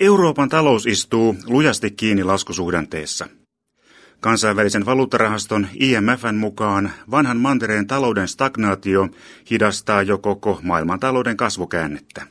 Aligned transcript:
Euroopan 0.00 0.48
talous 0.48 0.86
istuu 0.86 1.36
lujasti 1.46 1.90
kiinni 1.90 2.24
laskusuhdanteessa. 2.24 3.28
Kansainvälisen 4.20 4.86
valuuttarahaston 4.86 5.68
IMFn 5.74 6.34
mukaan 6.34 6.92
vanhan 7.10 7.36
mantereen 7.36 7.86
talouden 7.86 8.28
stagnaatio 8.28 9.08
hidastaa 9.50 10.02
jo 10.02 10.18
koko 10.18 10.60
maailmantalouden 10.62 11.36
kasvukäännettä. 11.36 12.26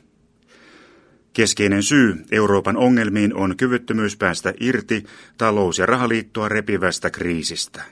Keskeinen 1.32 1.82
syy 1.82 2.16
Euroopan 2.30 2.76
ongelmiin 2.76 3.34
on 3.34 3.56
kyvyttömyys 3.56 4.16
päästä 4.16 4.54
irti 4.60 5.04
talous- 5.38 5.78
ja 5.78 5.86
rahaliittoa 5.86 6.48
repivästä 6.48 7.10
kriisistä. 7.10 7.82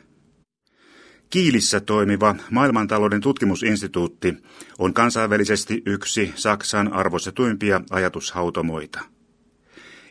Kiilissä 1.31 1.81
toimiva 1.81 2.37
maailmantalouden 2.51 3.21
tutkimusinstituutti 3.21 4.37
on 4.79 4.95
kansainvälisesti 4.95 5.83
yksi 5.87 6.33
Saksan 6.35 6.93
arvostetuimpia 6.93 7.81
ajatushautomoita. 7.91 9.16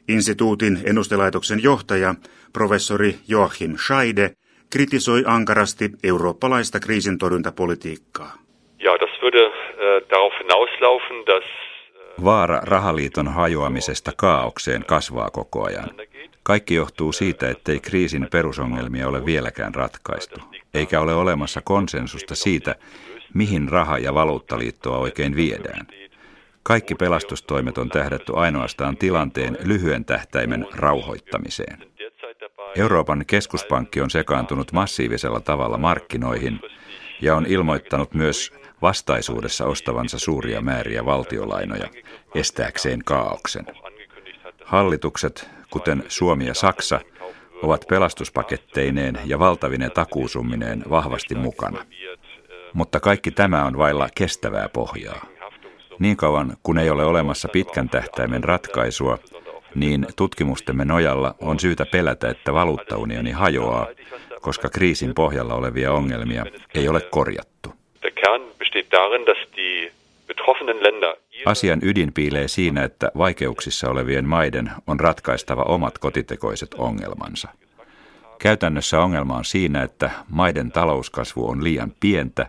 Instituutin 0.08 0.80
ennustelaitoksen 0.84 1.64
johtaja, 1.64 2.16
professori 2.54 3.16
Joachim 3.28 3.78
Scheide, 3.78 4.32
kritisoi 4.70 5.24
ankarasti 5.26 5.90
eurooppalaista 6.04 6.80
kriisintorjuntapolitiikkaa. 6.80 8.38
Ja, 8.80 8.92
das 9.00 9.22
würde 9.22 9.46
äh, 9.46 10.10
darauf 10.10 10.34
hinauslaufen, 10.40 11.26
dass 11.26 11.44
äh, 11.44 12.24
Vaara 12.24 12.62
rahaliiton 12.64 13.28
hajoamisesta 13.28 14.12
kaaukseen 14.18 14.86
kasvaa 14.86 15.30
koko 15.30 15.64
ajan. 15.64 15.90
Kaikki 16.44 16.76
johtuu 16.76 17.12
siitä, 17.12 17.50
ettei 17.50 17.80
kriisin 17.80 18.28
perusongelmia 18.32 19.08
ole 19.08 19.26
vieläkään 19.26 19.76
ratkaistu, 19.76 20.40
eikä 20.74 21.02
ole 21.02 21.16
olemassa 21.16 21.62
konsensusta 21.62 22.36
siitä, 22.36 22.76
mihin 23.34 23.70
raha- 23.70 23.98
ja 23.98 24.14
valuuttaliittoa 24.14 24.98
oikein 24.98 25.36
viedään. 25.36 25.88
Kaikki 26.68 26.96
pelastustoimet 26.96 27.78
on 27.78 27.90
tähdätty 27.90 28.34
ainoastaan 28.36 28.98
tilanteen 28.98 29.58
lyhyen 29.64 30.06
tähtäimen 30.06 30.68
rauhoittamiseen. 30.74 31.78
Euroopan 32.76 33.24
keskuspankki 33.28 34.02
on 34.02 34.10
sekaantunut 34.10 34.72
massiivisella 34.72 35.40
tavalla 35.40 35.78
markkinoihin 35.78 36.60
ja 37.22 37.36
on 37.36 37.46
ilmoittanut 37.46 38.14
myös 38.14 38.54
vastaisuudessa 38.82 39.66
ostavansa 39.66 40.20
suuria 40.20 40.62
määriä 40.62 41.06
valtiolainoja 41.06 41.90
estääkseen 42.36 43.00
kaauksen. 43.06 43.66
Hallitukset, 44.64 45.50
kuten 45.70 46.04
Suomi 46.08 46.46
ja 46.46 46.54
Saksa, 46.54 47.00
ovat 47.64 47.86
pelastuspaketteineen 47.90 49.20
ja 49.26 49.40
valtavine 49.40 49.90
takuusummineen 49.90 50.84
vahvasti 50.90 51.36
mukana. 51.36 51.86
Mutta 52.74 53.00
kaikki 53.00 53.32
tämä 53.32 53.66
on 53.66 53.78
vailla 53.78 54.10
kestävää 54.16 54.70
pohjaa. 54.70 55.35
Niin 56.00 56.18
kauan 56.18 56.58
kun 56.64 56.78
ei 56.78 56.90
ole 56.90 57.06
olemassa 57.06 57.48
pitkän 57.48 57.90
tähtäimen 57.90 58.44
ratkaisua, 58.44 59.18
niin 59.76 60.08
tutkimustemme 60.16 60.86
nojalla 60.86 61.36
on 61.42 61.60
syytä 61.60 61.86
pelätä, 61.92 62.30
että 62.30 62.54
valuuttaunioni 62.54 63.32
hajoaa, 63.32 63.88
koska 64.42 64.70
kriisin 64.70 65.14
pohjalla 65.14 65.56
olevia 65.56 65.94
ongelmia 65.94 66.46
ei 66.74 66.88
ole 66.88 67.02
korjattu. 67.02 67.74
Asian 71.46 71.80
ydin 71.84 72.14
piilee 72.14 72.48
siinä, 72.48 72.84
että 72.84 73.12
vaikeuksissa 73.18 73.90
olevien 73.90 74.28
maiden 74.28 74.72
on 74.88 75.00
ratkaistava 75.00 75.64
omat 75.64 75.98
kotitekoiset 75.98 76.74
ongelmansa. 76.74 77.48
Käytännössä 78.40 79.00
ongelma 79.00 79.38
on 79.38 79.46
siinä, 79.46 79.84
että 79.84 80.10
maiden 80.30 80.72
talouskasvu 80.72 81.50
on 81.50 81.64
liian 81.64 81.94
pientä 82.00 82.48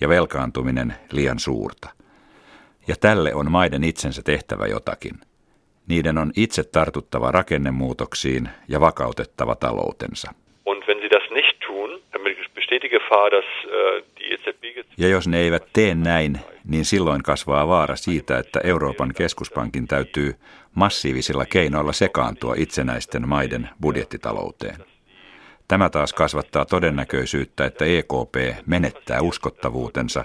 ja 0.00 0.08
velkaantuminen 0.08 0.94
liian 1.12 1.38
suurta. 1.38 1.97
Ja 2.88 2.94
tälle 3.00 3.34
on 3.34 3.50
maiden 3.50 3.84
itsensä 3.84 4.22
tehtävä 4.22 4.66
jotakin. 4.66 5.20
Niiden 5.88 6.18
on 6.18 6.32
itse 6.36 6.64
tartuttava 6.64 7.30
rakennemuutoksiin 7.30 8.48
ja 8.68 8.80
vakautettava 8.80 9.54
taloutensa. 9.54 10.34
Ja 14.98 15.08
jos 15.08 15.28
ne 15.28 15.38
eivät 15.38 15.66
tee 15.72 15.94
näin, 15.94 16.40
niin 16.64 16.84
silloin 16.84 17.22
kasvaa 17.22 17.68
vaara 17.68 17.96
siitä, 17.96 18.38
että 18.38 18.60
Euroopan 18.64 19.12
keskuspankin 19.16 19.86
täytyy 19.86 20.34
massiivisilla 20.74 21.46
keinoilla 21.46 21.92
sekaantua 21.92 22.54
itsenäisten 22.56 23.28
maiden 23.28 23.68
budjettitalouteen. 23.80 24.76
Tämä 25.68 25.90
taas 25.90 26.12
kasvattaa 26.12 26.64
todennäköisyyttä, 26.64 27.64
että 27.64 27.84
EKP 27.84 28.66
menettää 28.66 29.20
uskottavuutensa 29.20 30.24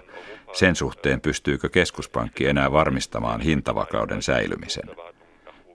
sen 0.54 0.76
suhteen, 0.76 1.22
pystyykö 1.22 1.70
keskuspankki 1.70 2.48
enää 2.48 2.72
varmistamaan 2.72 3.42
hintavakauden 3.42 4.22
säilymisen. 4.22 4.90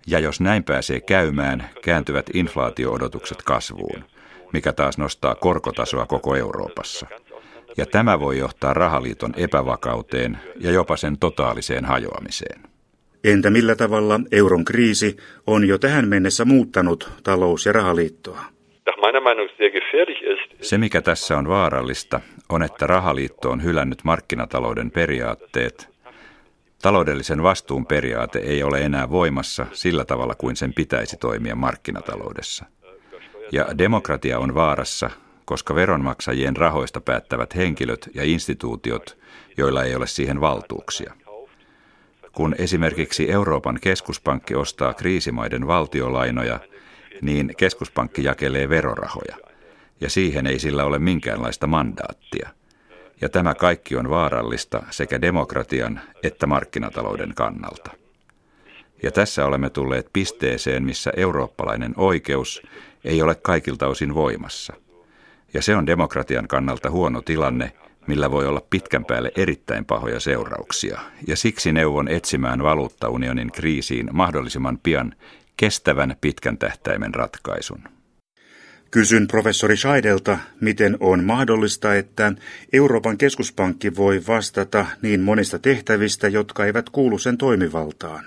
Ja 0.06 0.18
jos 0.18 0.40
näin 0.40 0.64
pääsee 0.64 1.00
käymään, 1.00 1.68
kääntyvät 1.82 2.30
inflaatioodotukset 2.34 3.42
kasvuun, 3.42 4.04
mikä 4.52 4.72
taas 4.72 4.98
nostaa 4.98 5.34
korkotasoa 5.34 6.06
koko 6.06 6.36
Euroopassa. 6.36 7.06
Ja 7.76 7.86
tämä 7.86 8.20
voi 8.20 8.38
johtaa 8.38 8.74
rahaliiton 8.74 9.34
epävakauteen 9.36 10.38
ja 10.60 10.70
jopa 10.70 10.96
sen 10.96 11.18
totaaliseen 11.18 11.84
hajoamiseen. 11.84 12.60
Entä 13.24 13.50
millä 13.50 13.76
tavalla 13.76 14.20
euron 14.32 14.64
kriisi 14.64 15.16
on 15.46 15.68
jo 15.68 15.78
tähän 15.78 16.08
mennessä 16.08 16.44
muuttanut 16.44 17.10
talous- 17.22 17.66
ja 17.66 17.72
rahaliittoa? 17.72 18.44
Se, 20.60 20.78
mikä 20.78 21.02
tässä 21.02 21.38
on 21.38 21.48
vaarallista, 21.48 22.20
on, 22.48 22.62
että 22.62 22.86
rahaliitto 22.86 23.50
on 23.50 23.62
hylännyt 23.62 24.04
markkinatalouden 24.04 24.90
periaatteet. 24.90 25.88
Taloudellisen 26.82 27.42
vastuun 27.42 27.86
periaate 27.86 28.38
ei 28.38 28.62
ole 28.62 28.80
enää 28.80 29.10
voimassa 29.10 29.66
sillä 29.72 30.04
tavalla 30.04 30.34
kuin 30.34 30.56
sen 30.56 30.74
pitäisi 30.74 31.16
toimia 31.16 31.54
markkinataloudessa. 31.54 32.64
Ja 33.52 33.66
demokratia 33.78 34.38
on 34.38 34.54
vaarassa, 34.54 35.10
koska 35.44 35.74
veronmaksajien 35.74 36.56
rahoista 36.56 37.00
päättävät 37.00 37.56
henkilöt 37.56 38.08
ja 38.14 38.24
instituutiot, 38.24 39.18
joilla 39.56 39.84
ei 39.84 39.94
ole 39.94 40.06
siihen 40.06 40.40
valtuuksia. 40.40 41.14
Kun 42.32 42.54
esimerkiksi 42.58 43.30
Euroopan 43.32 43.78
keskuspankki 43.80 44.54
ostaa 44.54 44.94
kriisimaiden 44.94 45.66
valtiolainoja, 45.66 46.60
niin 47.22 47.52
keskuspankki 47.56 48.24
jakelee 48.24 48.68
verorahoja, 48.68 49.47
ja 50.00 50.10
siihen 50.10 50.46
ei 50.46 50.58
sillä 50.58 50.84
ole 50.84 50.98
minkäänlaista 50.98 51.66
mandaattia. 51.66 52.48
Ja 53.20 53.28
tämä 53.28 53.54
kaikki 53.54 53.96
on 53.96 54.10
vaarallista 54.10 54.82
sekä 54.90 55.20
demokratian 55.20 56.00
että 56.22 56.46
markkinatalouden 56.46 57.32
kannalta. 57.34 57.90
Ja 59.02 59.12
tässä 59.12 59.46
olemme 59.46 59.70
tulleet 59.70 60.10
pisteeseen, 60.12 60.84
missä 60.84 61.12
eurooppalainen 61.16 61.94
oikeus 61.96 62.62
ei 63.04 63.22
ole 63.22 63.34
kaikilta 63.34 63.86
osin 63.86 64.14
voimassa. 64.14 64.74
Ja 65.54 65.62
se 65.62 65.76
on 65.76 65.86
demokratian 65.86 66.48
kannalta 66.48 66.90
huono 66.90 67.22
tilanne, 67.22 67.72
millä 68.06 68.30
voi 68.30 68.46
olla 68.46 68.62
pitkän 68.70 69.04
päälle 69.04 69.32
erittäin 69.36 69.84
pahoja 69.84 70.20
seurauksia. 70.20 71.00
Ja 71.26 71.36
siksi 71.36 71.72
neuvon 71.72 72.08
etsimään 72.08 72.62
valuuttaunionin 72.62 73.52
kriisiin 73.52 74.08
mahdollisimman 74.12 74.78
pian 74.82 75.14
kestävän 75.56 76.16
pitkän 76.20 76.58
tähtäimen 76.58 77.14
ratkaisun. 77.14 77.97
Kysyn 78.90 79.28
professori 79.28 79.76
Scheidelta, 79.76 80.38
miten 80.60 80.96
on 81.00 81.24
mahdollista, 81.24 81.94
että 81.94 82.32
Euroopan 82.72 83.18
keskuspankki 83.18 83.96
voi 83.96 84.22
vastata 84.28 84.86
niin 85.02 85.20
monista 85.20 85.58
tehtävistä, 85.58 86.28
jotka 86.28 86.66
eivät 86.66 86.90
kuulu 86.90 87.18
sen 87.18 87.38
toimivaltaan. 87.38 88.24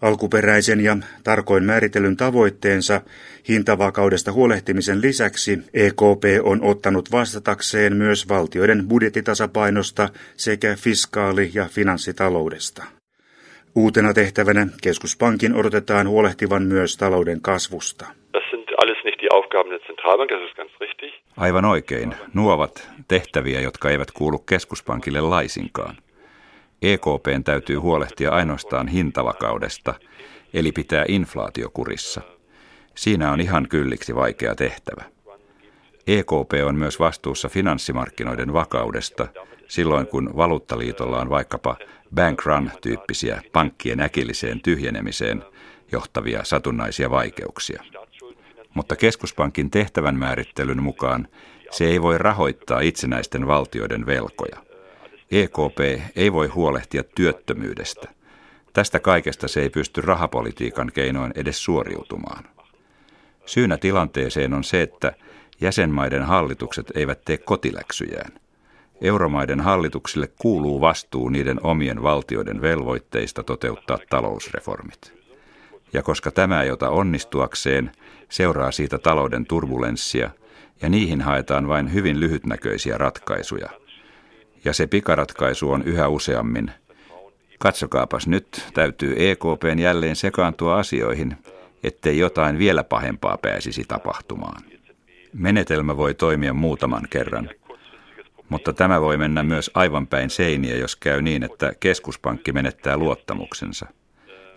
Alkuperäisen 0.00 0.80
ja 0.80 0.96
tarkoin 1.24 1.64
määritellyn 1.64 2.16
tavoitteensa 2.16 3.00
hintavakaudesta 3.48 4.32
huolehtimisen 4.32 5.00
lisäksi 5.00 5.58
EKP 5.74 6.24
on 6.42 6.62
ottanut 6.62 7.12
vastatakseen 7.12 7.96
myös 7.96 8.28
valtioiden 8.28 8.88
budjettitasapainosta 8.88 10.08
sekä 10.36 10.76
fiskaali- 10.76 11.50
ja 11.54 11.68
finanssitaloudesta. 11.68 12.84
Uutena 13.74 14.14
tehtävänä 14.14 14.66
keskuspankin 14.82 15.54
odotetaan 15.54 16.08
huolehtivan 16.08 16.62
myös 16.62 16.96
talouden 16.96 17.40
kasvusta. 17.40 18.21
Aivan 21.36 21.64
oikein. 21.64 22.14
Nuo 22.34 22.52
ovat 22.52 22.88
tehtäviä, 23.08 23.60
jotka 23.60 23.90
eivät 23.90 24.10
kuulu 24.10 24.38
keskuspankille 24.38 25.20
laisinkaan. 25.20 25.96
EKPn 26.82 27.44
täytyy 27.44 27.76
huolehtia 27.76 28.30
ainoastaan 28.30 28.88
hintavakaudesta, 28.88 29.94
eli 30.54 30.72
pitää 30.72 31.04
inflaatiokurissa. 31.08 32.20
Siinä 32.94 33.32
on 33.32 33.40
ihan 33.40 33.68
kylliksi 33.68 34.14
vaikea 34.14 34.54
tehtävä. 34.54 35.04
EKP 36.06 36.52
on 36.66 36.74
myös 36.74 37.00
vastuussa 37.00 37.48
finanssimarkkinoiden 37.48 38.52
vakaudesta 38.52 39.28
silloin, 39.68 40.06
kun 40.06 40.36
valuuttaliitolla 40.36 41.20
on 41.20 41.30
vaikkapa 41.30 41.76
bank 42.14 42.42
run-tyyppisiä 42.46 43.42
pankkien 43.52 44.00
äkilliseen 44.00 44.60
tyhjenemiseen 44.60 45.44
johtavia 45.92 46.44
satunnaisia 46.44 47.10
vaikeuksia. 47.10 47.82
Mutta 48.74 48.96
keskuspankin 48.96 49.70
tehtävän 49.70 50.18
määrittelyn 50.18 50.82
mukaan 50.82 51.28
se 51.70 51.84
ei 51.84 52.02
voi 52.02 52.18
rahoittaa 52.18 52.80
itsenäisten 52.80 53.46
valtioiden 53.46 54.06
velkoja. 54.06 54.56
EKP 55.30 55.78
ei 56.16 56.32
voi 56.32 56.46
huolehtia 56.46 57.02
työttömyydestä. 57.02 58.08
Tästä 58.72 59.00
kaikesta 59.00 59.48
se 59.48 59.62
ei 59.62 59.70
pysty 59.70 60.00
rahapolitiikan 60.00 60.90
keinoin 60.94 61.32
edes 61.34 61.64
suoriutumaan. 61.64 62.44
Syynä 63.46 63.76
tilanteeseen 63.76 64.54
on 64.54 64.64
se, 64.64 64.82
että 64.82 65.12
jäsenmaiden 65.60 66.22
hallitukset 66.22 66.92
eivät 66.94 67.24
tee 67.24 67.36
kotiläksyjään. 67.36 68.32
Euromaiden 69.00 69.60
hallituksille 69.60 70.28
kuuluu 70.38 70.80
vastuu 70.80 71.28
niiden 71.28 71.60
omien 71.62 72.02
valtioiden 72.02 72.62
velvoitteista 72.62 73.42
toteuttaa 73.42 73.98
talousreformit. 74.10 75.14
Ja 75.92 76.02
koska 76.02 76.30
tämä 76.30 76.62
ei 76.62 76.70
ota 76.70 76.90
onnistuakseen, 76.90 77.92
seuraa 78.32 78.70
siitä 78.70 78.98
talouden 78.98 79.46
turbulenssia, 79.46 80.30
ja 80.82 80.88
niihin 80.88 81.20
haetaan 81.20 81.68
vain 81.68 81.92
hyvin 81.92 82.20
lyhytnäköisiä 82.20 82.98
ratkaisuja. 82.98 83.68
Ja 84.64 84.72
se 84.72 84.86
pikaratkaisu 84.86 85.70
on 85.70 85.82
yhä 85.82 86.08
useammin, 86.08 86.70
katsokaapas 87.58 88.26
nyt, 88.26 88.68
täytyy 88.74 89.14
EKPn 89.16 89.78
jälleen 89.78 90.16
sekaantua 90.16 90.78
asioihin, 90.78 91.36
ettei 91.84 92.18
jotain 92.18 92.58
vielä 92.58 92.84
pahempaa 92.84 93.38
pääsisi 93.42 93.84
tapahtumaan. 93.88 94.62
Menetelmä 95.32 95.96
voi 95.96 96.14
toimia 96.14 96.54
muutaman 96.54 97.06
kerran, 97.10 97.50
mutta 98.48 98.72
tämä 98.72 99.00
voi 99.00 99.16
mennä 99.16 99.42
myös 99.42 99.70
aivan 99.74 100.06
päin 100.06 100.30
seiniä, 100.30 100.76
jos 100.76 100.96
käy 100.96 101.22
niin, 101.22 101.42
että 101.42 101.72
keskuspankki 101.80 102.52
menettää 102.52 102.96
luottamuksensa. 102.96 103.86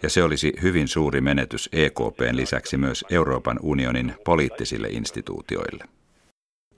Ja 0.05 0.09
se 0.09 0.23
olisi 0.23 0.53
hyvin 0.61 0.87
suuri 0.87 1.21
menetys 1.21 1.69
EKPn 1.71 2.35
lisäksi 2.35 2.77
myös 2.77 3.05
Euroopan 3.09 3.59
unionin 3.61 4.13
poliittisille 4.25 4.87
instituutioille. 4.87 5.83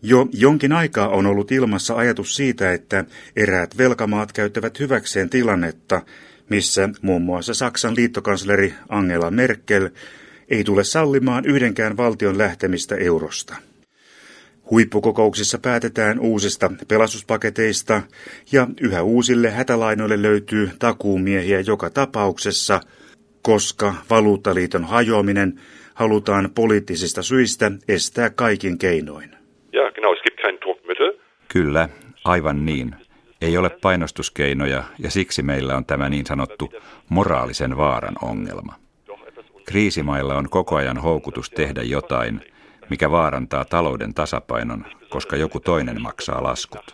Jo 0.02 0.28
jonkin 0.34 0.74
aikaa 0.74 1.08
on 1.10 1.26
ollut 1.26 1.52
ilmassa 1.52 1.96
ajatus 1.96 2.36
siitä, 2.36 2.72
että 2.72 3.06
eräät 3.36 3.78
velkamaat 3.78 4.32
käyttävät 4.32 4.80
hyväkseen 4.80 5.30
tilannetta, 5.30 6.02
missä 6.50 6.90
muun 7.02 7.22
muassa 7.22 7.54
Saksan 7.54 7.96
liittokansleri 7.96 8.74
Angela 8.90 9.32
Merkel 9.32 9.90
ei 10.50 10.64
tule 10.64 10.84
sallimaan 10.84 11.46
yhdenkään 11.46 11.98
valtion 11.98 12.38
lähtemistä 12.38 12.96
eurosta. 12.96 13.56
Huippukokouksissa 14.72 15.58
päätetään 15.58 16.20
uusista 16.20 16.72
pelastuspaketeista 16.88 18.02
ja 18.52 18.68
yhä 18.82 19.04
uusille 19.04 19.52
hätälainoille 19.52 20.22
löytyy 20.22 20.72
takuumiehiä 20.80 21.60
joka 21.60 21.90
tapauksessa, 21.90 22.82
koska 23.48 23.94
valuuttaliiton 24.10 24.84
hajoaminen 24.84 25.60
halutaan 25.94 26.50
poliittisista 26.56 27.24
syistä 27.24 27.72
estää 27.88 28.30
kaikin 28.30 28.78
keinoin. 28.78 29.30
Ja, 29.74 29.92
genau, 29.92 30.14
es 30.14 30.22
gibt 30.24 30.42
kein 30.42 30.58
Druckmittel. 30.62 31.14
Kyllä, 31.48 31.90
aivan 32.24 32.66
niin. 32.66 32.96
Ei 33.42 33.58
ole 33.58 33.70
painostuskeinoja 33.70 34.84
ja 35.00 35.12
siksi 35.12 35.42
meillä 35.42 35.78
on 35.78 35.86
tämä 35.86 36.10
niin 36.10 36.26
sanottu 36.26 36.74
moraalisen 37.10 37.78
vaaran 37.78 38.16
ongelma. 38.22 38.74
Kriisimailla 39.66 40.36
on 40.36 40.50
koko 40.50 40.76
ajan 40.76 40.98
houkutus 40.98 41.50
tehdä 41.50 41.84
jotain, 41.84 42.42
mikä 42.90 43.12
vaarantaa 43.12 43.66
talouden 43.66 44.14
tasapainon, 44.14 44.86
koska 45.10 45.36
joku 45.36 45.60
toinen 45.60 46.02
maksaa 46.02 46.44
laskut. 46.44 46.92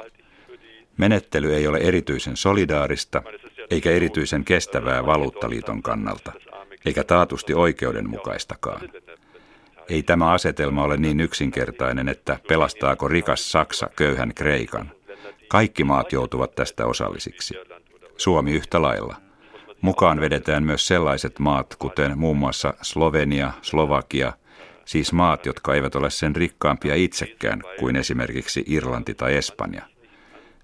Menettely 0.97 1.55
ei 1.55 1.67
ole 1.67 1.77
erityisen 1.77 2.37
solidaarista 2.37 3.23
eikä 3.69 3.91
erityisen 3.91 4.45
kestävää 4.45 5.05
valuuttaliiton 5.05 5.81
kannalta, 5.81 6.31
eikä 6.85 7.03
taatusti 7.03 7.53
oikeudenmukaistakaan. 7.53 8.89
Ei 9.89 10.03
tämä 10.03 10.31
asetelma 10.31 10.83
ole 10.83 10.97
niin 10.97 11.19
yksinkertainen, 11.19 12.09
että 12.09 12.39
pelastaako 12.47 13.07
rikas 13.07 13.51
Saksa 13.51 13.89
köyhän 13.95 14.33
Kreikan. 14.35 14.91
Kaikki 15.47 15.83
maat 15.83 16.11
joutuvat 16.11 16.55
tästä 16.55 16.85
osallisiksi. 16.85 17.55
Suomi 18.17 18.51
yhtä 18.51 18.81
lailla. 18.81 19.15
Mukaan 19.81 20.21
vedetään 20.21 20.63
myös 20.63 20.87
sellaiset 20.87 21.39
maat, 21.39 21.75
kuten 21.75 22.17
muun 22.17 22.37
muassa 22.37 22.73
Slovenia, 22.81 23.51
Slovakia, 23.61 24.33
siis 24.85 25.13
maat, 25.13 25.45
jotka 25.45 25.75
eivät 25.75 25.95
ole 25.95 26.09
sen 26.09 26.35
rikkaampia 26.35 26.95
itsekään 26.95 27.61
kuin 27.79 27.95
esimerkiksi 27.95 28.63
Irlanti 28.67 29.13
tai 29.13 29.35
Espanja. 29.35 29.81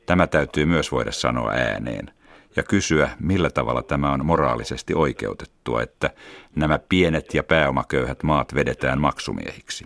Tämä 0.06 0.28
täytyy 0.28 0.66
myös 0.66 0.92
voida 0.92 1.12
sanoa 1.12 1.52
ääneen 1.52 2.19
ja 2.56 2.64
kysyä, 2.64 3.10
millä 3.20 3.50
tavalla 3.50 3.84
tämä 3.84 4.12
on 4.12 4.26
moraalisesti 4.26 4.94
oikeutettua, 4.94 5.82
että 5.82 6.10
nämä 6.56 6.80
pienet 6.90 7.34
ja 7.34 7.44
pääomaköyhät 7.44 8.24
maat 8.24 8.56
vedetään 8.56 9.02
maksumiehiksi. 9.02 9.86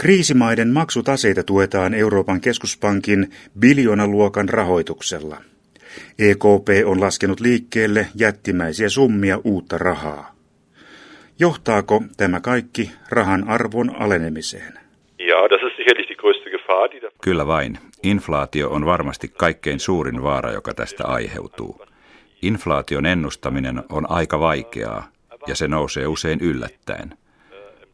Kriisimaiden 0.00 0.68
maksutaseita 0.68 1.42
tuetaan 1.42 1.94
Euroopan 1.94 2.40
keskuspankin 2.40 3.30
biljoonaluokan 3.58 4.48
rahoituksella. 4.48 5.36
EKP 6.18 6.68
on 6.86 7.00
laskenut 7.00 7.40
liikkeelle 7.40 8.06
jättimäisiä 8.14 8.88
summia 8.88 9.38
uutta 9.44 9.78
rahaa. 9.78 10.34
Johtaako 11.38 12.02
tämä 12.16 12.40
kaikki 12.40 12.90
rahan 13.10 13.48
arvon 13.48 13.96
alenemiseen? 13.96 14.72
Kyllä 17.22 17.46
vain. 17.46 17.78
Inflaatio 18.02 18.70
on 18.70 18.86
varmasti 18.86 19.28
kaikkein 19.28 19.80
suurin 19.80 20.22
vaara, 20.22 20.52
joka 20.52 20.74
tästä 20.74 21.06
aiheutuu. 21.06 21.84
Inflaation 22.42 23.06
ennustaminen 23.06 23.82
on 23.88 24.10
aika 24.10 24.40
vaikeaa 24.40 25.08
ja 25.46 25.54
se 25.54 25.68
nousee 25.68 26.06
usein 26.06 26.40
yllättäen. 26.40 27.18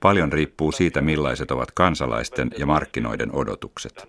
Paljon 0.00 0.32
riippuu 0.32 0.72
siitä, 0.72 1.00
millaiset 1.00 1.50
ovat 1.50 1.70
kansalaisten 1.70 2.50
ja 2.58 2.66
markkinoiden 2.66 3.34
odotukset. 3.34 4.08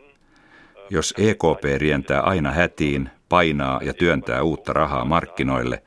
Jos 0.90 1.14
EKP 1.18 1.64
rientää 1.78 2.22
aina 2.22 2.52
hätiin, 2.52 3.10
painaa 3.30 3.80
ja 3.84 3.94
työntää 3.94 4.44
uutta 4.44 4.74
rahaa 4.74 5.06
markkinoille, 5.06 5.84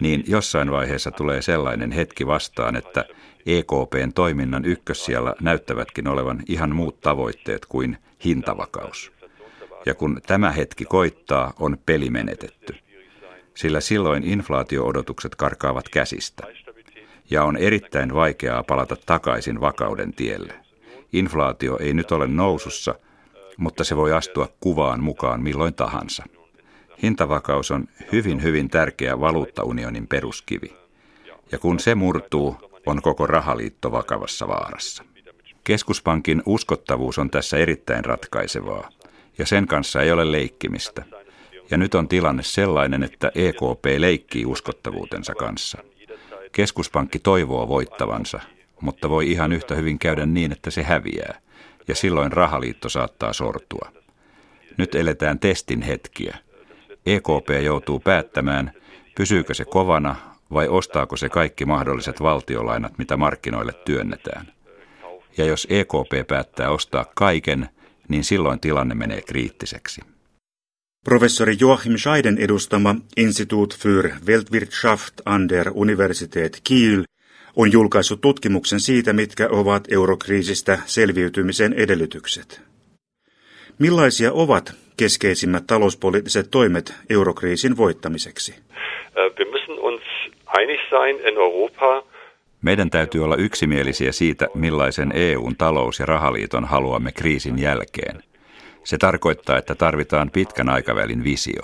niin 0.00 0.24
jossain 0.26 0.70
vaiheessa 0.70 1.10
tulee 1.10 1.42
sellainen 1.42 1.92
hetki 1.92 2.26
vastaan, 2.26 2.76
että 2.76 3.04
EKPn 3.46 4.12
toiminnan 4.14 4.64
ykkössijalla 4.64 5.34
näyttävätkin 5.40 6.08
olevan 6.08 6.42
ihan 6.48 6.74
muut 6.74 7.00
tavoitteet 7.00 7.66
kuin 7.66 7.98
hintavakaus. 8.24 9.13
Ja 9.86 9.94
kun 9.94 10.20
tämä 10.26 10.52
hetki 10.52 10.84
koittaa, 10.84 11.52
on 11.58 11.78
peli 11.86 12.10
menetetty. 12.10 12.74
Sillä 13.54 13.80
silloin 13.80 14.24
inflaatioodotukset 14.24 15.34
karkaavat 15.34 15.88
käsistä. 15.88 16.46
Ja 17.30 17.44
on 17.44 17.56
erittäin 17.56 18.14
vaikeaa 18.14 18.62
palata 18.62 18.96
takaisin 19.06 19.60
vakauden 19.60 20.14
tielle. 20.14 20.54
Inflaatio 21.12 21.78
ei 21.80 21.94
nyt 21.94 22.12
ole 22.12 22.26
nousussa, 22.26 22.94
mutta 23.56 23.84
se 23.84 23.96
voi 23.96 24.12
astua 24.12 24.48
kuvaan 24.60 25.02
mukaan 25.02 25.42
milloin 25.42 25.74
tahansa. 25.74 26.24
Hintavakaus 27.02 27.70
on 27.70 27.88
hyvin 28.12 28.42
hyvin 28.42 28.70
tärkeä 28.70 29.20
valuuttaunionin 29.20 30.06
peruskivi. 30.06 30.76
Ja 31.52 31.58
kun 31.58 31.80
se 31.80 31.94
murtuu, 31.94 32.56
on 32.86 33.02
koko 33.02 33.26
rahaliitto 33.26 33.92
vakavassa 33.92 34.48
vaarassa. 34.48 35.04
Keskuspankin 35.64 36.42
uskottavuus 36.46 37.18
on 37.18 37.30
tässä 37.30 37.56
erittäin 37.56 38.04
ratkaisevaa, 38.04 38.88
ja 39.38 39.46
sen 39.46 39.66
kanssa 39.66 40.02
ei 40.02 40.12
ole 40.12 40.32
leikkimistä. 40.32 41.04
Ja 41.70 41.78
nyt 41.78 41.94
on 41.94 42.08
tilanne 42.08 42.42
sellainen, 42.42 43.02
että 43.02 43.32
EKP 43.34 43.84
leikkii 43.98 44.46
uskottavuutensa 44.46 45.34
kanssa. 45.34 45.78
Keskuspankki 46.52 47.18
toivoo 47.18 47.68
voittavansa, 47.68 48.40
mutta 48.80 49.10
voi 49.10 49.30
ihan 49.30 49.52
yhtä 49.52 49.74
hyvin 49.74 49.98
käydä 49.98 50.26
niin, 50.26 50.52
että 50.52 50.70
se 50.70 50.82
häviää, 50.82 51.40
ja 51.88 51.94
silloin 51.94 52.32
rahaliitto 52.32 52.88
saattaa 52.88 53.32
sortua. 53.32 53.92
Nyt 54.76 54.94
eletään 54.94 55.38
testin 55.38 55.82
hetkiä. 55.82 56.38
EKP 57.06 57.64
joutuu 57.64 58.00
päättämään, 58.00 58.72
pysyykö 59.14 59.54
se 59.54 59.64
kovana 59.64 60.16
vai 60.52 60.68
ostaako 60.68 61.16
se 61.16 61.28
kaikki 61.28 61.64
mahdolliset 61.64 62.22
valtiolainat, 62.22 62.98
mitä 62.98 63.16
markkinoille 63.16 63.72
työnnetään. 63.72 64.52
Ja 65.36 65.44
jos 65.44 65.66
EKP 65.70 66.26
päättää 66.28 66.70
ostaa 66.70 67.06
kaiken, 67.14 67.68
niin 68.08 68.24
silloin 68.24 68.60
tilanne 68.60 68.94
menee 68.94 69.22
kriittiseksi. 69.22 70.00
Professori 71.04 71.56
Joachim 71.60 71.96
Scheiden 71.96 72.38
edustama 72.38 72.94
Institut 73.16 73.74
für 73.78 74.10
Weltwirtschaft 74.26 75.14
an 75.24 75.48
der 75.48 75.70
Universität 75.74 76.60
Kiel 76.64 77.04
on 77.56 77.72
julkaissut 77.72 78.20
tutkimuksen 78.20 78.80
siitä, 78.80 79.12
mitkä 79.12 79.48
ovat 79.50 79.92
eurokriisistä 79.92 80.78
selviytymisen 80.86 81.72
edellytykset. 81.72 82.60
Millaisia 83.78 84.32
ovat 84.32 84.72
keskeisimmät 84.96 85.66
talouspoliittiset 85.66 86.50
toimet 86.50 86.94
eurokriisin 87.10 87.76
voittamiseksi? 87.76 88.54
Wir 89.38 89.48
müssen 89.50 89.78
uns 89.78 90.02
einig 90.58 90.80
sein 90.90 91.16
in 91.28 91.36
Europa, 91.36 92.13
meidän 92.64 92.90
täytyy 92.90 93.24
olla 93.24 93.36
yksimielisiä 93.36 94.12
siitä, 94.12 94.48
millaisen 94.54 95.12
EUn 95.14 95.56
talous- 95.56 96.00
ja 96.00 96.06
rahaliiton 96.06 96.64
haluamme 96.64 97.12
kriisin 97.12 97.58
jälkeen. 97.58 98.22
Se 98.84 98.98
tarkoittaa, 98.98 99.58
että 99.58 99.74
tarvitaan 99.74 100.30
pitkän 100.30 100.68
aikavälin 100.68 101.24
visio. 101.24 101.62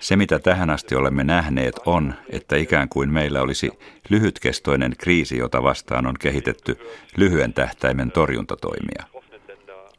Se, 0.00 0.16
mitä 0.16 0.38
tähän 0.38 0.70
asti 0.70 0.94
olemme 0.94 1.24
nähneet, 1.24 1.80
on, 1.86 2.14
että 2.30 2.56
ikään 2.56 2.88
kuin 2.88 3.12
meillä 3.12 3.42
olisi 3.42 3.70
lyhytkestoinen 4.08 4.94
kriisi, 4.98 5.38
jota 5.38 5.62
vastaan 5.62 6.06
on 6.06 6.14
kehitetty 6.20 6.78
lyhyen 7.16 7.52
tähtäimen 7.52 8.10
torjuntatoimia. 8.10 9.04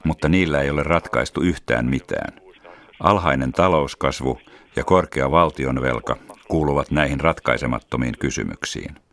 Mutta 0.03 0.29
niillä 0.29 0.61
ei 0.61 0.69
ole 0.69 0.83
ratkaistu 0.83 1.41
yhtään 1.41 1.85
mitään. 1.85 2.41
Alhainen 2.99 3.51
talouskasvu 3.51 4.39
ja 4.75 4.83
korkea 4.83 5.31
valtionvelka 5.31 6.17
kuuluvat 6.47 6.91
näihin 6.91 7.19
ratkaisemattomiin 7.19 8.17
kysymyksiin. 8.19 9.06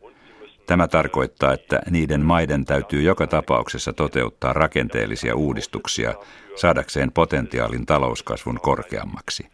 Tämä 0.67 0.89
tarkoittaa, 0.89 1.53
että 1.53 1.81
niiden 1.91 2.21
maiden 2.21 2.65
täytyy 2.65 3.03
joka 3.03 3.27
tapauksessa 3.27 3.93
toteuttaa 3.93 4.53
rakenteellisia 4.53 5.37
uudistuksia 5.37 6.15
saadakseen 6.57 7.13
potentiaalin 7.13 7.87
talouskasvun 7.87 8.61
korkeammaksi. 8.63 9.47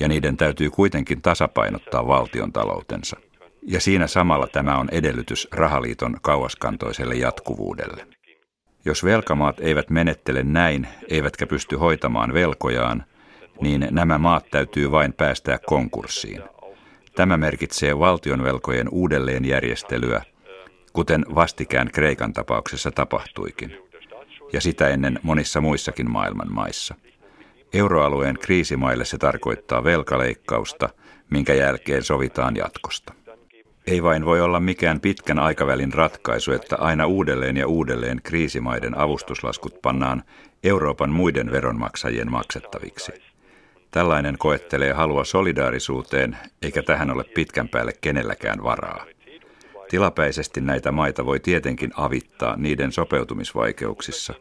Ja 0.00 0.08
niiden 0.08 0.36
täytyy 0.36 0.70
kuitenkin 0.70 1.22
tasapainottaa 1.22 2.06
valtion 2.08 2.52
taloutensa. 2.52 3.16
Ja 3.62 3.80
siinä 3.80 4.06
samalla 4.06 4.46
tämä 4.46 4.78
on 4.78 4.88
edellytys 4.92 5.48
rahaliiton 5.52 6.16
kauaskantoiselle 6.22 7.14
jatkuvuudelle. 7.14 8.06
Jos 8.84 9.04
velkamaat 9.04 9.60
eivät 9.60 9.90
menettele 9.90 10.42
näin, 10.42 10.88
eivätkä 11.08 11.46
pysty 11.46 11.76
hoitamaan 11.76 12.34
velkojaan, 12.34 13.04
niin 13.60 13.88
nämä 13.90 14.18
maat 14.18 14.44
täytyy 14.50 14.90
vain 14.90 15.12
päästää 15.12 15.58
konkurssiin. 15.66 16.42
Tämä 17.16 17.36
merkitsee 17.36 17.98
valtionvelkojen 17.98 18.88
uudelleenjärjestelyä, 18.88 20.22
kuten 20.94 21.24
vastikään 21.34 21.90
Kreikan 21.92 22.32
tapauksessa 22.32 22.90
tapahtuikin, 22.90 23.78
ja 24.52 24.60
sitä 24.60 24.88
ennen 24.88 25.20
monissa 25.22 25.60
muissakin 25.60 26.10
maailman 26.10 26.52
maissa. 26.52 26.94
Euroalueen 27.72 28.38
kriisimaille 28.38 29.04
se 29.04 29.18
tarkoittaa 29.18 29.84
velkaleikkausta, 29.84 30.88
minkä 31.30 31.54
jälkeen 31.54 32.02
sovitaan 32.02 32.56
jatkosta. 32.56 33.14
Ei 33.86 34.02
vain 34.02 34.24
voi 34.24 34.40
olla 34.40 34.60
mikään 34.60 35.00
pitkän 35.00 35.38
aikavälin 35.38 35.92
ratkaisu, 35.92 36.52
että 36.52 36.76
aina 36.76 37.06
uudelleen 37.06 37.56
ja 37.56 37.66
uudelleen 37.66 38.20
kriisimaiden 38.22 38.98
avustuslaskut 38.98 39.82
pannaan 39.82 40.22
Euroopan 40.64 41.10
muiden 41.10 41.52
veronmaksajien 41.52 42.30
maksettaviksi. 42.30 43.12
Tällainen 43.90 44.38
koettelee 44.38 44.92
halua 44.92 45.24
solidaarisuuteen, 45.24 46.36
eikä 46.62 46.82
tähän 46.82 47.10
ole 47.10 47.24
pitkän 47.24 47.68
päälle 47.68 47.92
kenelläkään 48.00 48.62
varaa. 48.62 49.06
Tilapäisesti 49.94 50.60
näitä 50.60 50.92
maita 50.92 51.26
voi 51.26 51.40
tietenkin 51.40 51.90
avittaa 51.96 52.56
niiden 52.56 52.92
sopeutumisvaikeuksissa, 52.92 54.34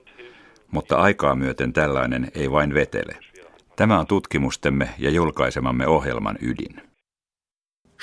mutta 0.72 0.95
aikaa 0.95 1.36
myöten 1.36 1.74
tällainen 1.74 2.31
ei 2.36 2.51
vain 2.51 2.74
vetele. 2.74 3.17
Tämä 3.75 4.00
on 4.00 4.07
tutkimustemme 4.07 4.89
ja 5.00 5.10
julkaisemamme 5.10 5.88
ohjelman 5.88 6.38
ydin. 6.41 6.81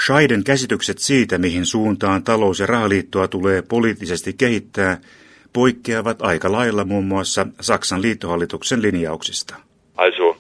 Scheiden 0.04 0.44
käsitykset 0.44 0.98
siitä, 0.98 1.38
mihin 1.38 1.66
suuntaan 1.66 2.22
talous- 2.22 2.60
ja 2.60 2.66
rahaliittoa 2.66 3.28
tulee 3.28 3.62
poliittisesti 3.62 4.32
kehittää, 4.32 4.98
poikkeavat 5.52 6.22
aika 6.22 6.52
lailla 6.52 6.84
muun 6.84 7.04
muassa 7.04 7.46
Saksan 7.60 8.02
liittohallituksen 8.02 8.82
linjauksista. 8.82 9.56
Also, 9.96 10.36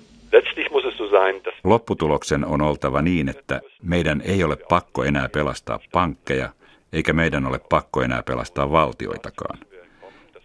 Lopputuloksen 1.64 2.44
on 2.44 2.62
oltava 2.62 3.02
niin, 3.02 3.28
että 3.28 3.60
meidän 3.82 4.20
ei 4.24 4.44
ole 4.44 4.56
pakko 4.68 5.04
enää 5.04 5.28
pelastaa 5.28 5.78
pankkeja, 5.92 6.52
eikä 6.92 7.12
meidän 7.12 7.46
ole 7.46 7.58
pakko 7.58 8.02
enää 8.02 8.22
pelastaa 8.22 8.70
valtioitakaan. 8.70 9.58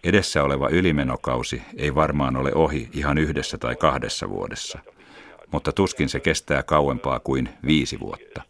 Edessä 0.04 0.42
oleva 0.42 0.68
ylimenokausi 0.68 1.62
ei 1.76 1.94
varmaan 1.94 2.36
ole 2.36 2.54
ohi 2.54 2.88
ihan 2.92 3.18
yhdessä 3.18 3.58
tai 3.58 3.76
kahdessa 3.76 4.28
vuodessa, 4.28 4.78
mutta 5.52 5.72
tuskin 5.72 6.08
se 6.08 6.20
kestää 6.20 6.62
kauempaa 6.62 7.20
kuin 7.20 7.48
viisi 7.66 8.00
vuotta. 8.00 8.42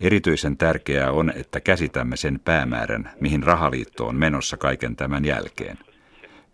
Erityisen 0.00 0.56
tärkeää 0.56 1.12
on, 1.12 1.32
että 1.36 1.60
käsitämme 1.60 2.16
sen 2.16 2.40
päämäärän, 2.44 3.10
mihin 3.20 3.42
rahaliitto 3.42 4.06
on 4.06 4.16
menossa 4.16 4.56
kaiken 4.56 4.96
tämän 4.96 5.24
jälkeen. 5.24 5.78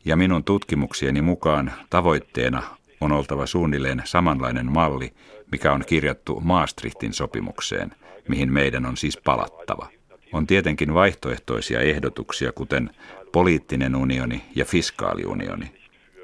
Ja 0.04 0.16
minun 0.16 0.44
tutkimuksieni 0.44 1.22
mukaan 1.22 1.72
tavoitteena 1.90 2.62
on 3.00 3.12
oltava 3.12 3.46
suunnilleen 3.46 4.02
samanlainen 4.04 4.72
malli, 4.72 5.12
mikä 5.52 5.72
on 5.72 5.84
kirjattu 5.86 6.40
Maastrichtin 6.40 7.12
sopimukseen, 7.12 7.94
mihin 8.28 8.52
meidän 8.52 8.86
on 8.86 8.96
siis 8.96 9.18
palattava. 9.24 9.88
On 10.32 10.46
tietenkin 10.46 10.94
vaihtoehtoisia 10.94 11.80
ehdotuksia, 11.80 12.52
kuten 12.52 12.90
poliittinen 13.32 13.96
unioni 13.96 14.44
ja 14.54 14.64
fiskaaliunioni. 14.64 15.70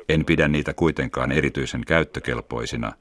En 0.09 0.25
pidä 0.25 0.49
niitä 0.49 0.75
kuitenkaan 0.75 1.33
erityisen 1.33 1.85
käyttökelpoisina, 1.87 2.93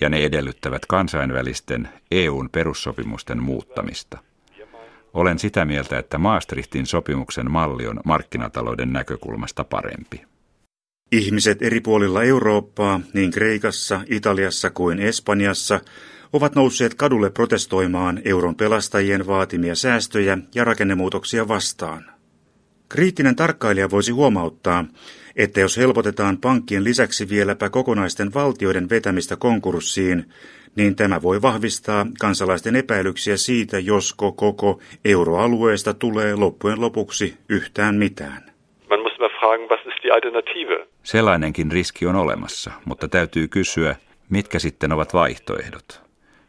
ja 0.00 0.08
ne 0.08 0.24
edellyttävät 0.24 0.86
kansainvälisten 0.86 1.88
EUn 2.10 2.50
perussopimusten 2.50 3.42
muuttamista. 3.42 4.18
Olen 5.14 5.38
sitä 5.38 5.64
mieltä, 5.64 5.98
että 5.98 6.18
Maastrichtin 6.18 6.86
sopimuksen 6.86 7.50
malli 7.50 7.86
on 7.86 8.00
markkinatalouden 8.04 8.92
näkökulmasta 8.92 9.64
parempi. 9.64 10.22
Ihmiset 11.12 11.62
eri 11.62 11.80
puolilla 11.80 12.22
Eurooppaa, 12.22 13.00
niin 13.12 13.30
Kreikassa, 13.30 14.00
Italiassa 14.10 14.70
kuin 14.70 14.98
Espanjassa, 14.98 15.80
ovat 16.34 16.54
nousseet 16.54 16.94
kadulle 16.94 17.30
protestoimaan 17.30 18.20
euron 18.24 18.54
pelastajien 18.54 19.26
vaatimia 19.26 19.74
säästöjä 19.74 20.38
ja 20.54 20.64
rakennemuutoksia 20.64 21.48
vastaan. 21.48 22.04
Kriittinen 22.88 23.36
tarkkailija 23.36 23.90
voisi 23.90 24.12
huomauttaa, 24.12 24.84
että 25.36 25.60
jos 25.60 25.76
helpotetaan 25.76 26.38
pankkien 26.38 26.84
lisäksi 26.84 27.28
vieläpä 27.28 27.70
kokonaisten 27.70 28.34
valtioiden 28.34 28.88
vetämistä 28.88 29.36
konkurssiin, 29.36 30.24
niin 30.76 30.96
tämä 30.96 31.22
voi 31.22 31.42
vahvistaa 31.42 32.06
kansalaisten 32.20 32.76
epäilyksiä 32.76 33.36
siitä, 33.36 33.78
josko 33.78 34.32
koko 34.32 34.80
euroalueesta 35.04 35.94
tulee 35.94 36.34
loppujen 36.34 36.80
lopuksi 36.80 37.36
yhtään 37.48 37.94
mitään. 37.94 38.42
Man 38.90 39.00
muss 39.00 39.18
mal 39.18 39.30
fragen, 39.40 39.68
was 39.68 39.80
ist 39.86 40.02
die 40.02 40.12
Alternative? 40.12 40.86
Sellainenkin 41.02 41.72
riski 41.72 42.06
on 42.06 42.16
olemassa, 42.16 42.70
mutta 42.84 43.08
täytyy 43.08 43.48
kysyä, 43.48 43.96
mitkä 44.30 44.58
sitten 44.58 44.92
ovat 44.92 45.14
vaihtoehdot. 45.14 46.04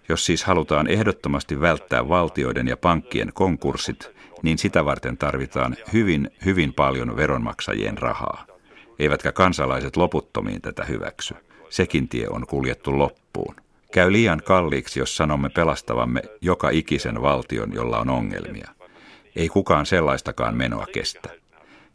Jos 0.10 0.26
siis 0.26 0.44
halutaan 0.44 0.88
ehdottomasti 0.88 1.62
välttää 1.62 2.10
valtioiden 2.10 2.68
ja 2.68 2.78
pankkien 2.78 3.32
konkurssit, 3.34 4.12
niin 4.42 4.58
sitä 4.58 4.86
varten 4.86 5.18
tarvitaan 5.18 5.76
hyvin, 5.94 6.32
hyvin 6.46 6.74
paljon 6.74 7.16
veronmaksajien 7.16 7.98
rahaa. 7.98 8.46
Eivätkä 9.00 9.32
kansalaiset 9.32 9.98
loputtomiin 9.98 10.62
tätä 10.62 10.86
hyväksy. 10.86 11.36
Sekin 11.70 12.08
tie 12.08 12.28
on 12.30 12.48
kuljettu 12.48 13.00
loppuun. 13.00 13.56
Käy 13.92 14.12
liian 14.12 14.42
kalliiksi, 14.46 15.00
jos 15.00 15.18
sanomme 15.18 15.50
pelastavamme 15.50 16.22
joka 16.42 16.70
ikisen 16.70 17.22
valtion, 17.22 17.74
jolla 17.74 18.00
on 18.00 18.10
ongelmia. 18.10 18.70
Ei 19.36 19.50
kukaan 19.50 19.86
sellaistakaan 19.86 20.56
menoa 20.56 20.86
kestä. 20.94 21.30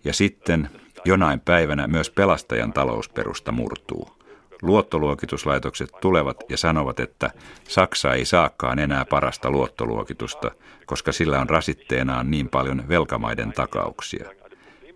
Ja 0.05 0.13
sitten 0.13 0.71
jonain 1.05 1.41
päivänä 1.41 1.87
myös 1.87 2.11
pelastajan 2.11 2.73
talousperusta 2.73 3.53
murtuu. 3.53 4.20
Luottoluokituslaitokset 4.63 5.91
tulevat 6.01 6.37
ja 6.49 6.57
sanovat, 6.57 7.01
että 7.01 7.31
Saksa 7.69 8.15
ei 8.15 8.25
saakaan 8.25 8.79
enää 8.79 9.05
parasta 9.05 9.51
luottoluokitusta, 9.51 10.51
koska 10.87 11.13
sillä 11.13 11.41
on 11.41 11.51
rasitteenaan 11.51 12.31
niin 12.31 12.49
paljon 12.49 12.89
velkamaiden 12.89 13.53
takauksia. 13.53 14.31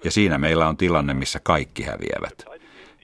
Ja 0.04 0.11
siinä 0.11 0.38
meillä 0.38 0.68
on 0.68 0.76
tilanne, 0.76 1.14
missä 1.14 1.40
kaikki 1.42 1.83
häviävät. 1.83 2.44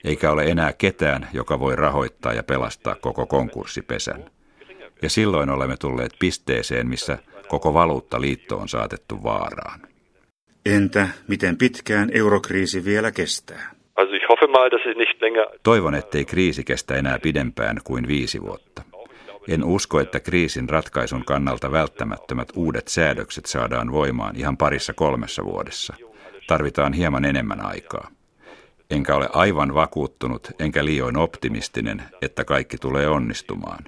Eikä 0.04 0.30
ole 0.30 0.44
enää 0.44 0.72
ketään, 0.72 1.28
joka 1.32 1.60
voi 1.60 1.76
rahoittaa 1.76 2.32
ja 2.32 2.42
pelastaa 2.42 2.94
koko 2.94 3.26
konkurssipesän. 3.26 4.30
Ja 5.02 5.10
silloin 5.10 5.50
olemme 5.50 5.76
tulleet 5.76 6.12
pisteeseen, 6.18 6.88
missä 6.88 7.18
koko 7.48 7.74
valuuttaliitto 7.74 8.58
on 8.58 8.68
saatettu 8.68 9.22
vaaraan. 9.22 9.80
Entä 10.66 11.08
miten 11.28 11.56
pitkään 11.56 12.10
eurokriisi 12.12 12.84
vielä 12.84 13.12
kestää? 13.12 13.79
Toivon, 15.62 15.94
ettei 15.94 16.24
kriisi 16.24 16.64
kestä 16.64 16.94
enää 16.94 17.18
pidempään 17.18 17.76
kuin 17.84 18.08
viisi 18.08 18.42
vuotta. 18.42 18.82
En 19.48 19.64
usko, 19.64 20.00
että 20.00 20.20
kriisin 20.20 20.68
ratkaisun 20.68 21.24
kannalta 21.24 21.72
välttämättömät 21.72 22.48
uudet 22.56 22.88
säädökset 22.88 23.46
saadaan 23.46 23.92
voimaan 23.92 24.36
ihan 24.36 24.56
parissa 24.56 24.92
kolmessa 24.92 25.44
vuodessa. 25.44 25.94
Tarvitaan 26.46 26.92
hieman 26.92 27.24
enemmän 27.24 27.60
aikaa. 27.60 28.10
Enkä 28.90 29.14
ole 29.14 29.28
aivan 29.32 29.74
vakuuttunut 29.74 30.48
enkä 30.58 30.84
liioin 30.84 31.16
optimistinen, 31.16 32.02
että 32.22 32.44
kaikki 32.44 32.76
tulee 32.78 33.08
onnistumaan. 33.08 33.84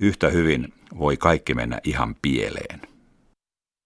Yhtä 0.00 0.28
hyvin 0.28 0.72
voi 0.98 1.16
kaikki 1.16 1.54
mennä 1.54 1.78
ihan 1.84 2.14
pieleen. 2.22 2.91